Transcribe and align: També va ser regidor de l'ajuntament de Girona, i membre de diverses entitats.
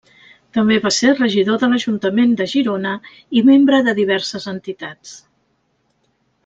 També 0.57 0.77
va 0.85 0.91
ser 0.95 1.11
regidor 1.19 1.59
de 1.65 1.69
l'ajuntament 1.73 2.33
de 2.41 2.47
Girona, 2.55 2.95
i 3.41 3.47
membre 3.53 3.83
de 3.89 3.97
diverses 4.03 4.49
entitats. 4.57 5.17